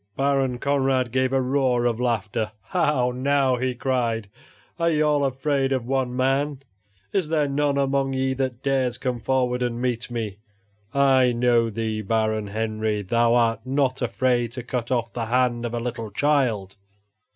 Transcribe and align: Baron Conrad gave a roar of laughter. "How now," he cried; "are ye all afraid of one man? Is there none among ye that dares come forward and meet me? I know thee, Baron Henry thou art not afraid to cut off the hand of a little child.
Baron 0.17 0.57
Conrad 0.57 1.11
gave 1.11 1.31
a 1.31 1.39
roar 1.39 1.85
of 1.85 1.99
laughter. 1.99 2.53
"How 2.69 3.11
now," 3.11 3.57
he 3.57 3.75
cried; 3.75 4.31
"are 4.79 4.89
ye 4.89 4.99
all 4.99 5.23
afraid 5.23 5.71
of 5.71 5.85
one 5.85 6.15
man? 6.15 6.63
Is 7.13 7.27
there 7.29 7.47
none 7.47 7.77
among 7.77 8.13
ye 8.13 8.33
that 8.33 8.63
dares 8.63 8.97
come 8.97 9.19
forward 9.19 9.61
and 9.61 9.79
meet 9.79 10.09
me? 10.09 10.37
I 10.91 11.33
know 11.33 11.69
thee, 11.69 12.01
Baron 12.01 12.47
Henry 12.47 13.03
thou 13.03 13.35
art 13.35 13.63
not 13.63 14.01
afraid 14.01 14.53
to 14.53 14.63
cut 14.63 14.89
off 14.89 15.13
the 15.13 15.25
hand 15.25 15.67
of 15.67 15.73
a 15.75 15.79
little 15.79 16.09
child. 16.09 16.77